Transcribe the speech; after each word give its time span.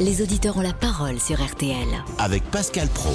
les 0.00 0.22
auditeurs 0.22 0.56
ont 0.56 0.62
la 0.62 0.72
parole 0.72 1.18
sur 1.20 1.42
RTL. 1.42 1.86
avec 2.18 2.42
Pascal 2.50 2.88
Pro. 2.88 3.12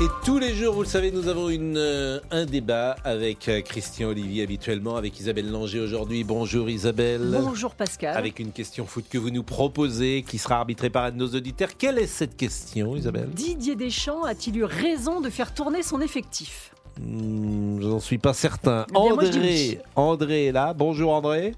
Et 0.00 0.06
tous 0.24 0.38
les 0.38 0.54
jours, 0.54 0.74
vous 0.74 0.82
le 0.82 0.88
savez, 0.88 1.12
nous 1.12 1.28
avons 1.28 1.48
une, 1.48 1.76
euh, 1.76 2.18
un 2.30 2.44
débat 2.44 2.96
avec 3.04 3.48
euh, 3.48 3.60
Christian 3.60 4.08
Olivier 4.08 4.42
habituellement, 4.42 4.96
avec 4.96 5.18
Isabelle 5.20 5.50
Langer 5.50 5.80
aujourd'hui. 5.80 6.24
Bonjour 6.24 6.68
Isabelle. 6.68 7.38
Bonjour 7.40 7.74
Pascal. 7.74 8.16
Avec 8.16 8.38
une 8.40 8.52
question 8.52 8.86
foot 8.86 9.04
que 9.08 9.18
vous 9.18 9.30
nous 9.30 9.42
proposez, 9.42 10.24
qui 10.26 10.38
sera 10.38 10.56
arbitrée 10.56 10.90
par 10.90 11.04
un 11.04 11.10
de 11.12 11.16
nos 11.18 11.28
auditeurs. 11.28 11.76
Quelle 11.78 11.98
est 11.98 12.06
cette 12.06 12.36
question, 12.36 12.96
Isabelle? 12.96 13.28
Didier 13.32 13.76
Deschamps 13.76 14.24
a-t-il 14.24 14.56
eu 14.56 14.64
raison 14.64 15.20
de 15.20 15.30
faire 15.30 15.54
tourner 15.54 15.82
son 15.82 16.00
effectif? 16.00 16.74
Hmm, 17.00 17.80
J'en 17.80 18.00
suis 18.00 18.18
pas 18.18 18.34
certain. 18.34 18.86
Eh 18.90 18.92
bien, 18.92 19.02
je 19.02 19.26
André, 19.28 19.38
oui. 19.40 19.78
André 19.94 20.46
est 20.46 20.52
là. 20.52 20.72
Bonjour 20.74 21.12
André. 21.12 21.54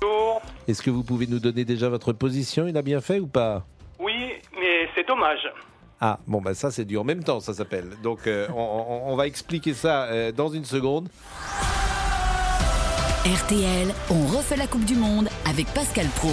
Bonjour. 0.00 0.40
Est-ce 0.68 0.82
que 0.82 0.90
vous 0.90 1.02
pouvez 1.02 1.26
nous 1.26 1.40
donner 1.40 1.64
déjà 1.64 1.88
votre 1.88 2.12
position? 2.12 2.68
Il 2.68 2.76
a 2.76 2.82
bien 2.82 3.00
fait 3.00 3.18
ou 3.18 3.26
pas? 3.26 3.66
C'est 4.98 5.06
dommage. 5.06 5.48
Ah, 6.00 6.18
bon, 6.26 6.40
bah 6.40 6.54
ça 6.54 6.70
c'est 6.70 6.84
du 6.84 6.96
en 6.96 7.04
même 7.04 7.22
temps, 7.24 7.40
ça 7.40 7.54
s'appelle. 7.54 7.90
Donc 8.02 8.26
euh, 8.26 8.48
on, 8.54 8.60
on- 9.06 9.12
on 9.12 9.16
va 9.16 9.26
expliquer 9.26 9.74
ça 9.74 10.04
euh, 10.04 10.32
dans 10.32 10.48
une 10.48 10.64
seconde. 10.64 11.08
RTL, 13.24 13.88
on 14.10 14.26
refait 14.36 14.56
la 14.56 14.66
Coupe 14.66 14.84
du 14.84 14.94
Monde 14.96 15.28
avec 15.48 15.66
Pascal 15.74 16.06
Pro. 16.16 16.30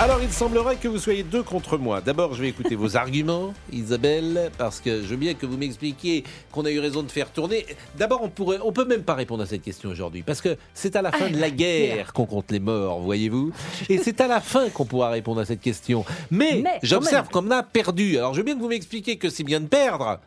Alors, 0.00 0.22
il 0.22 0.30
semblerait 0.30 0.76
que 0.76 0.86
vous 0.86 0.98
soyez 0.98 1.24
deux 1.24 1.42
contre 1.42 1.76
moi. 1.76 2.00
D'abord, 2.00 2.32
je 2.34 2.42
vais 2.42 2.48
écouter 2.48 2.76
vos 2.76 2.96
arguments, 2.96 3.52
Isabelle, 3.72 4.52
parce 4.56 4.78
que 4.78 5.02
je 5.02 5.06
veux 5.08 5.16
bien 5.16 5.34
que 5.34 5.44
vous 5.44 5.56
m'expliquiez 5.56 6.22
qu'on 6.52 6.64
a 6.66 6.70
eu 6.70 6.78
raison 6.78 7.02
de 7.02 7.10
faire 7.10 7.32
tourner. 7.32 7.66
D'abord, 7.98 8.22
on 8.22 8.28
pourrait, 8.28 8.58
on 8.62 8.70
peut 8.70 8.84
même 8.84 9.02
pas 9.02 9.14
répondre 9.14 9.42
à 9.42 9.46
cette 9.46 9.62
question 9.62 9.90
aujourd'hui, 9.90 10.22
parce 10.22 10.40
que 10.40 10.56
c'est 10.72 10.94
à 10.94 11.02
la 11.02 11.10
fin 11.10 11.28
de 11.28 11.38
la 11.38 11.50
guerre 11.50 12.12
qu'on 12.12 12.26
compte 12.26 12.52
les 12.52 12.60
morts, 12.60 13.00
voyez-vous. 13.00 13.52
Et 13.88 13.98
c'est 13.98 14.20
à 14.20 14.28
la 14.28 14.40
fin 14.40 14.68
qu'on 14.68 14.84
pourra 14.84 15.10
répondre 15.10 15.40
à 15.40 15.44
cette 15.44 15.60
question. 15.60 16.04
Mais, 16.30 16.60
Mais, 16.62 16.78
j'observe 16.84 17.28
qu'on 17.28 17.50
a 17.50 17.64
perdu. 17.64 18.18
Alors, 18.18 18.34
je 18.34 18.38
veux 18.38 18.44
bien 18.44 18.54
que 18.54 18.60
vous 18.60 18.68
m'expliquiez 18.68 19.16
que 19.18 19.28
c'est 19.28 19.42
bien 19.42 19.58
de 19.58 19.66
perdre. 19.66 20.20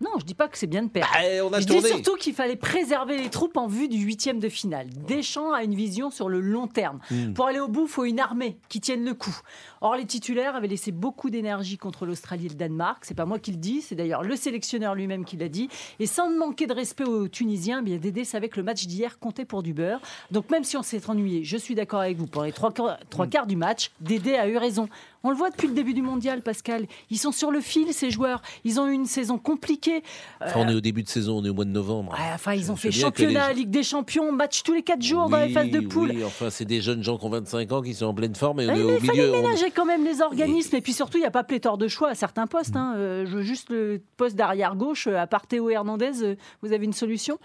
Non, 0.00 0.10
je 0.18 0.24
dis 0.24 0.34
pas 0.34 0.48
que 0.48 0.56
c'est 0.56 0.66
bien 0.66 0.82
de 0.82 0.88
perdre. 0.88 1.10
Ah, 1.14 1.44
on 1.44 1.52
a 1.52 1.60
je 1.60 1.66
tourné. 1.66 1.82
dis 1.82 1.88
surtout 1.88 2.16
qu'il 2.16 2.32
fallait 2.34 2.56
préserver 2.56 3.18
les 3.18 3.28
troupes 3.28 3.56
en 3.58 3.66
vue 3.66 3.86
du 3.88 3.98
huitième 3.98 4.38
de 4.40 4.48
finale. 4.48 4.88
Deschamps 5.06 5.52
a 5.52 5.62
une 5.62 5.74
vision 5.74 6.10
sur 6.10 6.28
le 6.30 6.40
long 6.40 6.66
terme. 6.68 7.00
Hmm. 7.10 7.34
Pour 7.34 7.46
aller 7.46 7.60
au 7.60 7.68
bout, 7.68 7.82
il 7.82 7.88
faut 7.90 8.04
une 8.06 8.18
armée 8.18 8.56
qui 8.70 8.80
tienne 8.80 9.04
le 9.04 9.12
coup. 9.12 9.36
Or, 9.82 9.96
les 9.96 10.06
titulaires 10.06 10.56
avaient 10.56 10.68
laissé 10.68 10.90
beaucoup 10.90 11.28
d'énergie 11.28 11.76
contre 11.76 12.06
l'Australie 12.06 12.46
et 12.46 12.48
le 12.48 12.54
Danemark. 12.54 13.04
C'est 13.04 13.14
pas 13.14 13.26
moi 13.26 13.38
qui 13.38 13.50
le 13.50 13.58
dis, 13.58 13.82
c'est 13.82 13.94
d'ailleurs 13.94 14.22
le 14.22 14.36
sélectionneur 14.36 14.94
lui-même 14.94 15.24
qui 15.26 15.36
l'a 15.36 15.48
dit. 15.48 15.68
Et 15.98 16.06
sans 16.06 16.30
manquer 16.30 16.66
de 16.66 16.72
respect 16.72 17.04
aux 17.04 17.28
Tunisiens, 17.28 17.80
eh 17.80 17.84
bien 17.84 17.96
Dédé 17.98 18.24
savait 18.24 18.48
que 18.48 18.56
le 18.58 18.62
match 18.64 18.86
d'hier 18.86 19.18
comptait 19.18 19.44
pour 19.44 19.62
du 19.62 19.74
beurre. 19.74 20.00
Donc 20.30 20.50
même 20.50 20.64
si 20.64 20.76
on 20.78 20.82
s'est 20.82 21.00
ennuyé, 21.10 21.44
je 21.44 21.56
suis 21.58 21.74
d'accord 21.74 22.00
avec 22.00 22.16
vous 22.16 22.26
pour 22.26 22.44
les 22.44 22.52
trois, 22.52 22.72
quarts- 22.72 22.98
trois 23.10 23.26
quarts 23.26 23.46
du 23.46 23.56
match, 23.56 23.90
Dédé 24.00 24.34
a 24.36 24.48
eu 24.48 24.56
raison. 24.56 24.88
On 25.22 25.30
le 25.30 25.36
voit 25.36 25.50
depuis 25.50 25.68
le 25.68 25.74
début 25.74 25.92
du 25.92 26.00
mondial, 26.02 26.40
Pascal. 26.42 26.86
Ils 27.10 27.18
sont 27.18 27.32
sur 27.32 27.50
le 27.50 27.60
fil, 27.60 27.92
ces 27.92 28.10
joueurs. 28.10 28.40
Ils 28.64 28.80
ont 28.80 28.86
eu 28.88 28.92
une 28.92 29.04
saison 29.06 29.36
compliquée. 29.38 30.02
Enfin, 30.42 30.60
on 30.60 30.68
est 30.68 30.74
au 30.74 30.80
début 30.80 31.02
de 31.02 31.08
saison, 31.08 31.38
on 31.38 31.44
est 31.44 31.50
au 31.50 31.54
mois 31.54 31.66
de 31.66 31.70
novembre. 31.70 32.12
Ouais, 32.12 32.32
enfin, 32.34 32.54
ils 32.54 32.72
ont 32.72 32.76
fait 32.76 32.88
que 32.88 32.94
les- 32.94 33.00
championnat, 33.00 33.52
Ligue 33.52 33.70
des 33.70 33.82
Champions, 33.82 34.32
match 34.32 34.62
tous 34.62 34.72
les 34.72 34.82
4 34.82 35.02
jours 35.02 35.28
dans 35.28 35.38
les 35.38 35.50
phases 35.50 35.70
de 35.70 35.80
poule. 35.80 36.10
Oui, 36.14 36.24
enfin, 36.24 36.48
c'est 36.48 36.64
des 36.64 36.80
jeunes 36.80 37.02
gens 37.02 37.18
qui 37.18 37.26
ont 37.26 37.30
25 37.30 37.70
ans 37.72 37.82
qui 37.82 37.92
sont 37.94 38.06
en 38.06 38.14
pleine 38.14 38.34
forme 38.34 38.60
et 38.60 38.66
on 38.66 38.72
Ouais, 38.72 38.80
est 38.80 38.84
mais 38.84 38.92
au 38.96 39.00
fallait 39.00 39.12
milieu. 39.12 39.34
on- 39.34 39.42
ménager 39.42 39.70
quand 39.70 39.84
même 39.84 40.04
les 40.04 40.22
organismes. 40.22 40.76
Et 40.76 40.80
puis 40.80 40.92
surtout, 40.94 41.18
il 41.18 41.22
n'y 41.22 41.26
a 41.26 41.30
pas 41.30 41.44
pléthore 41.44 41.76
de 41.76 41.88
choix 41.88 42.08
à 42.08 42.14
certains 42.14 42.46
postes. 42.46 42.76
hein. 42.76 42.94
Euh, 42.96 43.26
je 43.26 43.36
veux 43.36 43.42
juste 43.42 43.68
le 43.70 44.00
poste 44.16 44.36
d'arrière 44.36 44.74
gauche, 44.74 45.06
euh, 45.06 45.16
à 45.18 45.26
part 45.26 45.46
Théo 45.46 45.68
Hernandez, 45.70 46.22
euh, 46.22 46.34
vous 46.62 46.72
avez 46.72 46.84
une 46.86 46.92
solution? 46.94 47.38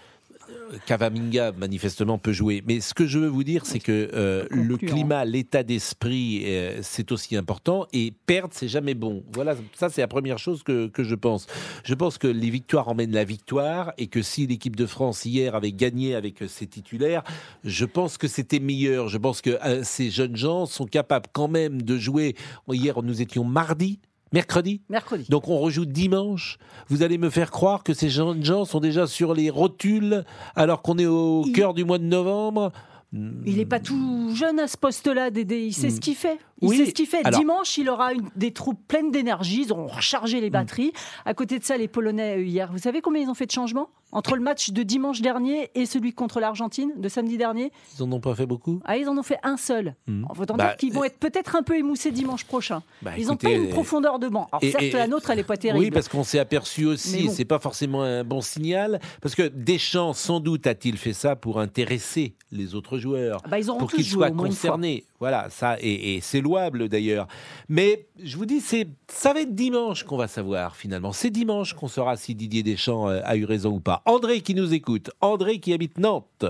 Cavaminga, 0.86 1.52
manifestement, 1.54 2.18
peut 2.18 2.32
jouer. 2.32 2.64
Mais 2.68 2.80
ce 2.80 2.94
que 2.94 3.06
je 3.06 3.20
veux 3.20 3.28
vous 3.28 3.44
dire, 3.44 3.66
c'est 3.66 3.80
que 3.80 4.10
euh, 4.14 4.46
le 4.50 4.78
climat, 4.78 5.26
l'état 5.26 5.64
d'esprit, 5.64 6.44
euh, 6.46 6.80
c'est 6.82 7.12
aussi 7.12 7.36
important. 7.36 7.88
Et 7.94 8.14
perdre, 8.26 8.54
c'est 8.54 8.68
jamais 8.68 8.94
bon. 8.94 9.24
Voilà, 9.34 9.56
ça, 9.74 9.90
c'est 9.90 10.02
la 10.02 10.08
première 10.08 10.38
chose 10.38 10.64
que, 10.64 10.88
que 10.88 11.04
je 11.04 11.16
pense. 11.16 11.48
Je 11.84 11.94
pense 11.94 12.18
que 12.18 12.28
les 12.28 12.50
victoires 12.50 12.88
emmènent 12.88 13.14
la 13.14 13.24
victoire 13.24 13.94
et 13.98 14.08
que 14.08 14.22
si 14.22 14.48
l'équipe 14.48 14.76
de 14.76 14.86
France, 14.86 15.26
hier, 15.26 15.56
avait 15.56 15.72
gagné 15.72 16.16
avec 16.16 16.42
euh, 16.42 16.48
ses 16.48 16.68
titulaires, 16.68 17.24
je 17.64 17.86
pense 17.86 18.18
que 18.18 18.28
c'était 18.28 18.60
meilleur. 18.60 19.08
Je 19.08 19.18
pense 19.18 19.42
que 19.42 19.52
euh, 19.66 19.82
ces 19.84 20.10
jeunes 20.10 20.36
gens 20.36 20.66
sont 20.66 20.86
capables 20.86 21.28
quand 21.34 21.48
même 21.48 21.82
de 21.82 21.98
jouer. 21.98 22.36
Hier, 22.72 23.02
nous 23.02 23.22
étions 23.22 23.44
mardi, 23.44 24.00
mercredi 24.36 24.82
Mercredi. 24.90 25.26
donc 25.30 25.48
on 25.48 25.58
rejoue 25.58 25.86
dimanche. 25.86 26.58
Vous 26.90 27.02
allez 27.04 27.18
me 27.18 27.30
faire 27.30 27.50
croire 27.52 27.84
que 27.84 27.94
ces 27.94 28.10
jeunes 28.10 28.44
gens 28.44 28.66
sont 28.66 28.80
déjà 28.80 29.08
sur 29.08 29.34
les 29.34 29.50
rotules 29.50 30.24
alors 30.56 30.82
qu'on 30.82 30.98
est 31.00 31.06
au 31.08 31.44
Il- 31.48 31.54
cœur 31.54 31.74
du 31.74 31.84
mois 31.86 31.98
de 31.98 32.04
novembre. 32.04 32.72
Il 33.14 33.56
n'est 33.58 33.66
pas 33.66 33.80
tout 33.80 34.32
jeune 34.36 34.60
à 34.60 34.68
ce 34.68 34.76
poste-là, 34.78 35.30
Dédé. 35.30 35.60
Il 35.62 35.74
sait 35.74 35.90
ce 35.90 36.02
qu'il 36.02 36.16
fait. 36.16 36.38
Il. 36.62 36.70
Oui, 36.70 36.78
sait 36.78 36.86
ce 36.86 36.92
qu'il 36.92 37.06
fait. 37.06 37.26
alors- 37.26 37.40
Dimanche, 37.40 37.78
il 37.78 37.90
aura 37.90 38.14
une- 38.14 38.30
des 38.36 38.52
troupes 38.52 38.80
pleines 38.88 39.12
d'énergie. 39.12 39.64
Ils 39.64 39.72
auront 39.74 39.88
rechargé 39.88 40.40
les 40.40 40.50
batteries. 40.50 40.94
À 41.26 41.34
côté 41.34 41.60
de 41.60 41.64
ça, 41.66 41.76
les 41.78 41.88
Polonais, 41.90 42.38
euh, 42.38 42.44
hier, 42.44 42.72
vous 42.72 42.78
savez 42.80 43.02
combien 43.02 43.22
ils 43.24 43.30
ont 43.30 43.34
fait 43.34 43.46
de 43.46 43.52
changements 43.52 43.90
Entre 44.12 44.36
le 44.38 44.42
match 44.42 44.70
de 44.72 44.84
dimanche 44.84 45.20
dernier 45.20 45.70
et 45.76 45.86
celui 45.86 46.14
contre 46.14 46.40
l'Argentine 46.40 46.92
de 46.96 47.10
samedi 47.10 47.36
dernier? 47.38 47.74
Ils 47.98 48.04
en 48.04 48.12
ont 48.14 48.22
pas 48.22 48.34
fait 48.36 48.46
beaucoup. 48.46 48.80
Ah, 48.86 48.96
ils 48.96 49.10
en 49.10 49.18
ont 49.18 49.24
fait 49.24 49.40
un 49.44 49.58
seul. 49.58 49.96
Hmm. 50.08 50.24
En 50.30 50.42
autant 50.42 50.56
Bah, 50.56 50.68
dire 50.68 50.78
qu'ils 50.78 50.94
vont 50.94 51.04
être 51.04 51.18
peut-être 51.20 51.58
un 51.58 51.64
peu 51.64 51.76
émoussés 51.78 52.12
dimanche 52.12 52.46
prochain. 52.46 52.82
Bah, 53.02 53.12
ils 53.18 53.28
n'ont 53.28 53.36
pas 53.36 53.50
une 53.50 53.66
euh, 53.66 53.70
profondeur 53.72 54.18
de 54.20 54.30
banc. 54.30 54.48
Alors 54.54 54.64
et- 54.64 54.72
certes, 54.72 54.84
et- 54.84 54.92
la 54.92 55.08
nôtre, 55.08 55.32
elle 55.32 55.38
n'est 55.40 55.44
pas 55.44 55.58
terrible. 55.58 55.84
Oui, 55.84 55.92
parce 55.92 56.08
qu'on 56.08 56.24
s'est 56.24 56.40
aperçu 56.40 56.86
aussi, 56.86 57.26
bon. 57.26 57.34
c'est 57.34 57.44
pas 57.44 57.60
forcément 57.60 58.04
un 58.04 58.24
bon 58.24 58.40
signal, 58.40 59.02
parce 59.22 59.36
que 59.36 59.50
Deschamps, 59.50 60.14
sans 60.14 60.40
doute, 60.40 60.66
a-t-il 60.68 60.98
fait 60.98 61.12
ça 61.14 61.36
pour 61.36 61.60
intéresser 61.60 62.36
les 62.54 62.74
autres 62.76 63.00
joueurs, 63.00 63.42
Bah, 63.50 63.60
ils 63.60 63.70
auront 63.70 63.80
pour 63.80 63.90
tous 63.90 63.98
qu'ils 63.98 64.06
joué 64.06 64.20
soient 64.28 64.30
au 64.32 64.34
moins 64.34 64.46
une 64.46 64.52
fois. 64.54 64.70
concernés. 64.70 65.04
Voilà, 65.20 65.50
ça, 65.50 65.78
et, 65.82 66.16
et 66.16 66.22
c'est 66.22 66.42
louable 66.56 66.90
d'ailleurs. 66.90 67.28
Mais 67.70 68.06
je 68.24 68.38
vous 68.38 68.46
dis, 68.46 68.62
c'est, 68.62 68.88
ça 69.08 69.34
va 69.34 69.42
être 69.42 69.54
dimanche 69.54 70.04
qu'on 70.04 70.18
va 70.18 70.28
savoir 70.28 70.76
finalement. 70.76 71.12
C'est 71.12 71.30
dimanche 71.30 71.74
qu'on 71.74 71.88
saura 71.88 72.16
si 72.16 72.36
Didier 72.36 72.64
Deschamps 72.64 73.10
euh, 73.10 73.20
a 73.26 73.36
eu 73.36 73.46
raison 73.46 73.72
ou 73.72 73.80
pas. 73.80 74.02
André 74.06 74.42
qui 74.42 74.56
nous 74.56 74.74
écoute, 74.74 75.12
André 75.22 75.60
qui 75.60 75.74
habite 75.74 75.98
Nantes, 75.98 76.46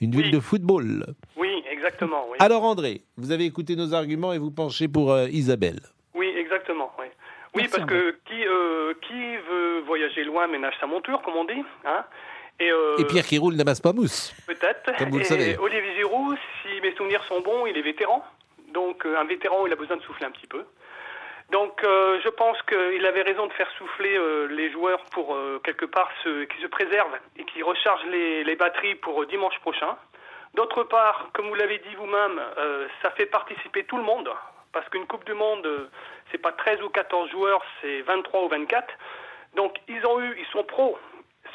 une 0.00 0.12
ville 0.12 0.30
de 0.30 0.40
football. 0.40 1.06
Oui, 1.36 1.62
exactement. 1.70 2.24
Oui, 2.30 2.36
Alors 2.40 2.62
André, 2.64 3.02
vous 3.16 3.32
avez 3.32 3.44
écouté 3.44 3.74
nos 3.74 3.94
arguments 3.94 4.32
et 4.32 4.38
vous 4.38 4.50
penchez 4.52 4.86
pour 4.88 5.12
euh, 5.12 5.28
Isabelle. 5.28 5.80
oui 6.14 6.32
exactement. 6.36 6.90
Oui, 6.98 7.06
oui 7.54 7.62
Merci, 7.62 7.70
parce 7.72 7.86
que 7.90 8.16
qui, 8.26 8.46
euh, 8.46 8.94
qui 9.06 9.36
veut 9.50 9.80
voyager 9.86 10.22
loin 10.24 10.46
ménage 10.46 10.74
sa 10.80 10.86
monture, 10.86 11.20
comme 11.22 11.34
on 11.34 11.44
dit. 11.44 11.64
Hein 11.84 12.04
et, 12.60 12.70
euh, 12.70 12.96
Et 12.98 13.04
Pierre 13.04 13.24
qui 13.24 13.38
roule 13.38 13.54
n'amasse 13.54 13.80
pas 13.80 13.92
mousse. 13.92 14.32
Peut-être. 14.46 14.96
comme 14.98 15.10
vous 15.10 15.18
le 15.18 15.24
savez. 15.24 15.56
Olivier 15.58 15.94
Giroud, 15.96 16.36
si 16.62 16.80
mes 16.80 16.92
souvenirs 16.96 17.22
sont 17.28 17.40
bons, 17.40 17.66
il 17.66 17.76
est 17.76 17.82
vétéran. 17.82 18.22
Donc 18.78 19.04
euh, 19.04 19.18
un 19.18 19.24
vétéran, 19.24 19.66
il 19.66 19.72
a 19.72 19.76
besoin 19.76 19.96
de 19.96 20.02
souffler 20.02 20.24
un 20.24 20.30
petit 20.30 20.46
peu. 20.46 20.64
Donc 21.50 21.82
euh, 21.82 22.20
je 22.22 22.28
pense 22.28 22.62
qu'il 22.62 23.04
avait 23.06 23.22
raison 23.22 23.48
de 23.48 23.52
faire 23.54 23.68
souffler 23.76 24.16
euh, 24.16 24.46
les 24.46 24.70
joueurs 24.70 25.02
pour 25.10 25.36
quelque 25.64 25.84
part 25.84 26.08
se, 26.22 26.44
qui 26.44 26.62
se 26.62 26.68
préservent 26.68 27.18
et 27.36 27.44
qui 27.44 27.60
rechargent 27.60 28.06
les, 28.06 28.44
les 28.44 28.54
batteries 28.54 28.94
pour 28.94 29.26
dimanche 29.26 29.58
prochain. 29.58 29.96
D'autre 30.54 30.84
part, 30.84 31.30
comme 31.32 31.48
vous 31.48 31.56
l'avez 31.56 31.78
dit 31.78 31.94
vous-même, 31.96 32.40
ça 33.02 33.10
fait 33.10 33.26
participer 33.26 33.82
tout 33.84 33.96
le 33.96 34.04
monde. 34.04 34.30
Parce 34.72 34.88
qu'une 34.90 35.06
Coupe 35.06 35.24
du 35.24 35.34
Monde, 35.34 35.66
c'est 36.30 36.38
pas 36.38 36.52
13 36.52 36.82
ou 36.82 36.88
14 36.88 37.30
joueurs, 37.30 37.62
c'est 37.80 38.02
23 38.02 38.44
ou 38.44 38.48
24. 38.48 38.86
Donc 39.56 39.76
ils 39.88 40.06
ont 40.06 40.20
eu, 40.20 40.36
ils 40.38 40.46
sont 40.52 40.62
pros, 40.62 40.98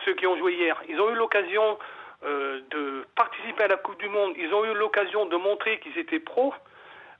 ceux 0.04 0.14
qui 0.14 0.28
ont 0.28 0.38
joué 0.38 0.54
hier. 0.54 0.82
Ils 0.90 1.00
ont 1.00 1.10
eu 1.10 1.16
l'occasion 1.16 1.80
de 2.24 3.06
participer 3.16 3.64
à 3.64 3.68
la 3.68 3.78
Coupe 3.78 4.00
du 4.00 4.10
Monde. 4.10 4.34
Ils 4.38 4.54
ont 4.54 4.66
eu 4.66 4.74
l'occasion 4.74 5.26
de 5.26 5.38
montrer 5.38 5.80
qu'ils 5.80 5.98
étaient 5.98 6.20
pros. 6.20 6.54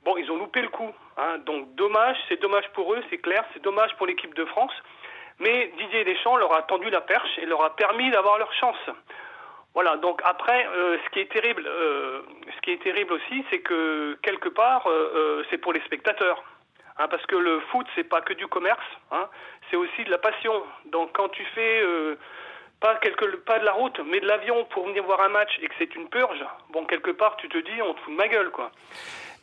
Bon, 0.04 0.16
ils 0.18 0.30
ont 0.30 0.36
loupé 0.36 0.60
le 0.60 0.68
coup. 0.68 0.92
hein. 1.16 1.38
Donc 1.46 1.74
dommage, 1.74 2.16
c'est 2.28 2.40
dommage 2.40 2.68
pour 2.74 2.92
eux, 2.92 3.02
c'est 3.10 3.18
clair, 3.18 3.44
c'est 3.54 3.62
dommage 3.62 3.94
pour 3.96 4.06
l'équipe 4.06 4.34
de 4.34 4.44
France. 4.44 4.72
Mais 5.38 5.72
Didier 5.78 6.04
Deschamps 6.04 6.36
leur 6.36 6.54
a 6.54 6.62
tendu 6.62 6.90
la 6.90 7.00
perche 7.00 7.38
et 7.38 7.46
leur 7.46 7.62
a 7.64 7.74
permis 7.74 8.10
d'avoir 8.10 8.38
leur 8.38 8.52
chance. 8.52 8.90
Voilà. 9.74 9.96
Donc 9.96 10.20
après, 10.24 10.66
euh, 10.68 10.98
ce 11.04 11.10
qui 11.10 11.20
est 11.20 11.32
terrible, 11.32 11.64
euh, 11.66 12.20
ce 12.54 12.60
qui 12.60 12.70
est 12.72 12.82
terrible 12.82 13.14
aussi, 13.14 13.44
c'est 13.50 13.60
que 13.60 14.16
quelque 14.22 14.48
part, 14.48 14.86
euh, 14.86 15.42
c'est 15.50 15.58
pour 15.58 15.72
les 15.72 15.80
spectateurs. 15.80 16.42
Hein, 16.96 17.08
parce 17.08 17.26
que 17.26 17.34
le 17.34 17.58
foot, 17.72 17.86
c'est 17.96 18.04
pas 18.04 18.20
que 18.20 18.34
du 18.34 18.46
commerce, 18.46 18.86
hein, 19.10 19.28
c'est 19.68 19.76
aussi 19.76 20.04
de 20.04 20.10
la 20.12 20.18
passion. 20.18 20.62
Donc 20.92 21.10
quand 21.12 21.28
tu 21.30 21.44
fais 21.46 21.82
pas, 22.78 22.94
pas 23.46 23.58
de 23.58 23.64
la 23.64 23.72
route, 23.72 23.98
mais 24.06 24.20
de 24.20 24.26
l'avion 24.28 24.64
pour 24.66 24.86
venir 24.86 25.02
voir 25.02 25.20
un 25.22 25.28
match 25.28 25.58
et 25.60 25.66
que 25.66 25.74
c'est 25.76 25.92
une 25.96 26.08
purge, 26.08 26.44
bon, 26.70 26.84
quelque 26.84 27.10
part, 27.10 27.36
tu 27.38 27.48
te 27.48 27.58
dis, 27.58 27.82
on 27.82 27.94
te 27.94 28.00
fout 28.02 28.12
de 28.12 28.16
ma 28.16 28.28
gueule, 28.28 28.50
quoi. 28.52 28.70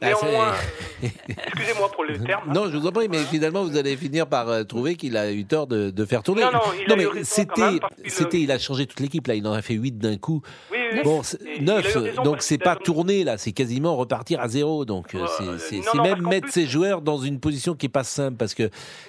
Néanmoins, 0.01 0.53
excusez-moi 1.03 1.91
pour 1.91 2.03
le 2.03 2.17
terme. 2.19 2.43
hein. 2.49 2.53
Non, 2.53 2.69
je 2.71 2.77
vous 2.77 2.87
en 2.87 2.91
prie, 2.91 3.07
mais 3.09 3.19
finalement, 3.23 3.63
vous 3.63 3.77
allez 3.77 3.95
finir 3.97 4.27
par 4.27 4.49
euh, 4.49 4.63
trouver 4.63 4.95
qu'il 4.95 5.15
a 5.17 5.31
eu 5.31 5.45
tort 5.45 5.67
de, 5.67 5.89
de 5.91 6.05
faire 6.05 6.23
tourner. 6.23 6.41
Non, 6.43 6.51
non, 6.53 6.59
il 6.75 6.91
a 6.91 6.95
eu 7.03 7.07
mais 7.15 7.23
c'était, 7.23 8.41
il 8.41 8.51
a 8.51 8.57
changé 8.59 8.85
toute 8.87 8.99
l'équipe. 8.99 9.27
Là, 9.27 9.35
il 9.35 9.45
en 9.47 9.53
a 9.53 9.61
fait 9.61 9.73
8 9.75 9.97
d'un 9.97 10.17
coup. 10.17 10.41
Oui. 10.71 10.77
Bon, 11.03 11.23
c'est- 11.23 11.41
Et 11.43 11.57
il 11.59 11.63
neuf, 11.65 11.95
a 11.95 11.99
eu 11.99 12.03
raison, 12.03 12.23
donc 12.23 12.33
parce 12.35 12.45
c'est 12.47 12.57
pas 12.57 12.75
tourné 12.75 13.23
là, 13.23 13.37
c'est 13.37 13.53
quasiment 13.53 13.95
repartir 13.95 14.41
à 14.41 14.47
zéro. 14.49 14.83
Donc 14.85 15.15
euh, 15.15 15.25
c'est- 15.59 15.77
euh, 15.77 16.01
même 16.01 16.21
mettre 16.27 16.47
plus- 16.47 16.51
ses 16.51 16.65
joueurs 16.67 17.01
dans 17.01 17.17
une 17.17 17.39
position 17.39 17.75
qui 17.75 17.85
est 17.85 17.89
pas 17.89 18.03
simple 18.03 18.35
parce 18.37 18.53
que 18.53 18.63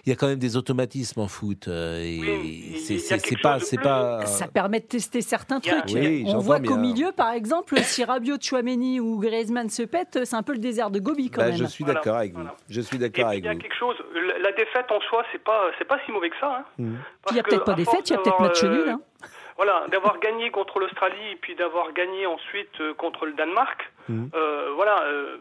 il 0.06 0.10
y 0.10 0.12
a 0.12 0.16
quand 0.16 0.28
même 0.28 0.38
des 0.38 0.56
automatismes 0.56 1.20
en 1.20 1.26
foot 1.28 1.66
euh, 1.68 2.00
et 2.02 2.20
Oui, 2.20 2.76
c'est- 2.86 3.42
pas 3.42 3.58
c'est 3.58 3.80
pas. 3.80 4.24
Ça 4.26 4.46
permet 4.46 4.78
de 4.80 4.84
tester 4.84 5.22
certains 5.22 5.58
trucs. 5.58 5.74
Oui, 5.92 6.24
On 6.28 6.38
voit 6.38 6.60
qu'au 6.60 6.76
milieu, 6.76 7.10
par 7.16 7.32
exemple, 7.32 7.78
si 7.82 8.04
Rabiot, 8.04 8.36
Chouameni 8.40 9.00
ou 9.00 9.18
Griezmann 9.18 9.68
se 9.68 9.82
pètent, 9.82 10.20
c'est 10.24 10.36
un 10.36 10.42
peu 10.42 10.52
le 10.52 10.58
désert 10.58 10.81
de 10.90 10.98
Gobi 11.00 11.30
quand 11.30 11.40
Bah, 11.42 11.48
même. 11.48 11.56
je 11.56 11.64
suis 11.64 11.84
Voilà, 11.84 12.00
d'accord 12.00 12.16
avec 12.16 12.32
vous. 12.32 12.40
voilà. 12.42 12.56
Je 12.68 12.80
suis 12.80 12.98
d'accord 12.98 13.26
avec 13.28 13.38
il 13.40 13.44
y 13.44 13.48
a 13.48 13.52
vous. 13.52 13.58
quelque 13.58 13.76
chose, 13.76 13.96
la, 14.40 14.52
défaite 14.52 14.90
en 14.90 15.00
soi, 15.02 15.24
c'est 15.32 15.42
pas, 15.42 15.70
c'est 15.78 15.84
pas 15.86 15.98
si 16.04 16.12
mauvais 16.12 16.30
que 16.30 16.36
ça. 16.40 16.64
Hein. 16.78 16.84
Parce 17.22 17.30
Il 17.30 17.34
n'y 17.34 17.40
a 17.40 17.42
peut-être 17.42 17.64
pas 17.64 17.76
fêtes, 17.76 18.10
il 18.10 18.12
y 18.12 18.16
a 18.16 18.18
peut-être 18.18 18.40
match 18.40 18.64
euh, 18.64 18.68
nul. 18.68 18.88
hein. 18.88 19.00
Voilà, 19.56 19.84
d'avoir 19.90 20.18
gagné 20.18 20.50
contre 20.50 20.80
l'Australie 20.80 21.32
et 21.32 21.36
puis 21.36 21.54
d'avoir 21.54 21.92
gagné 21.92 22.26
ensuite 22.26 22.80
euh, 22.80 22.94
contre 22.94 23.26
le 23.26 23.32
Danemark, 23.34 23.92
Mhm. 24.08 24.30
euh, 24.34 24.72
voilà, 24.74 25.02
euh, 25.04 25.36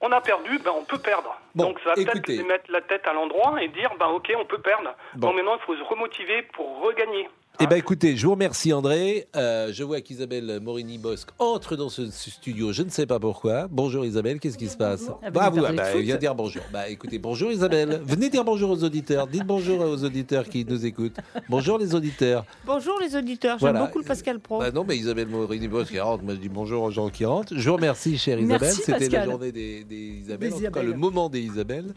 on 0.00 0.10
a 0.10 0.20
perdu, 0.20 0.58
ben 0.58 0.72
on 0.76 0.84
peut 0.84 0.98
perdre. 0.98 1.38
Bon, 1.54 1.64
Donc 1.68 1.78
ça 1.80 1.90
va 1.90 1.94
peut-être 1.94 2.46
mettre 2.46 2.70
la 2.70 2.80
tête 2.80 3.06
à 3.06 3.12
l'endroit 3.12 3.62
et 3.62 3.68
dire, 3.68 3.90
ben 4.00 4.06
ok, 4.08 4.32
on 4.38 4.44
peut 4.46 4.58
perdre. 4.58 4.94
Bon. 5.14 5.28
Bon, 5.28 5.34
maintenant 5.34 5.54
il 5.56 5.62
faut 5.64 5.76
se 5.76 5.82
remotiver 5.82 6.42
pour 6.54 6.80
regagner. 6.80 7.28
Eh 7.58 7.64
Hein, 7.64 7.68
ben 7.70 7.76
écoutez, 7.76 8.16
je 8.16 8.26
vous 8.26 8.32
remercie 8.32 8.70
André. 8.74 9.28
Euh, 9.34 9.70
je 9.72 9.82
vois 9.82 10.02
qu'Isabelle 10.02 10.60
Morini-Bosque 10.62 11.30
entre 11.38 11.74
dans 11.74 11.88
ce 11.88 12.10
studio, 12.10 12.70
je 12.72 12.82
ne 12.82 12.90
sais 12.90 13.06
pas 13.06 13.18
pourquoi. 13.18 13.66
Bonjour 13.70 14.04
Isabelle, 14.04 14.40
qu'est-ce 14.40 14.58
qui 14.58 14.68
se 14.68 14.76
passe 14.76 15.06
Ah 15.22 15.30
ben, 15.30 15.30
Bah, 15.30 15.50
vous 15.50 15.60
bah, 15.62 15.92
vient 16.00 16.16
dire 16.16 16.34
bonjour. 16.34 16.62
Bah 16.70 16.88
écoutez, 16.90 17.18
bonjour 17.18 17.50
Isabelle. 17.50 18.02
Venez 18.06 18.28
dire 18.28 18.44
bonjour 18.44 18.70
aux 18.70 18.84
auditeurs. 18.84 19.26
Dites 19.26 19.46
bonjour 19.46 19.80
aux 19.80 20.04
auditeurs 20.04 20.44
qui 20.48 20.66
nous 20.66 20.84
écoutent. 20.84 21.16
Bonjour 21.48 21.78
les 21.78 21.94
auditeurs. 21.94 22.44
Bonjour 22.66 23.00
les 23.00 23.16
auditeurs, 23.16 23.58
j'aime 23.58 23.70
Voilà. 23.70 23.86
beaucoup 23.86 24.00
le 24.00 24.04
Pascal 24.04 24.38
Pro. 24.38 24.58
Bah 24.58 24.70
non, 24.70 24.84
mais 24.86 24.98
Isabelle 24.98 25.28
Morini-Bosque 25.28 25.92
qui 25.92 26.00
rentre, 26.00 26.24
m'a 26.24 26.34
dit 26.34 26.50
bonjour 26.50 26.82
aux 26.82 26.90
gens 26.90 27.08
qui 27.08 27.24
rentrent. 27.24 27.54
Je 27.56 27.70
vous 27.70 27.76
remercie 27.76 28.18
chère 28.18 28.38
Isabelle. 28.38 28.60
Merci, 28.60 28.82
C'était 28.84 29.08
la 29.08 29.24
journée 29.24 29.52
des, 29.52 29.82
des 29.84 30.20
Isabelles, 30.24 30.50
Des 30.50 30.54
en 30.56 30.58
tout 30.68 30.72
cas 30.72 30.82
le 30.82 30.94
moment 30.94 31.30
des 31.30 31.40
Isabelles. 31.40 31.94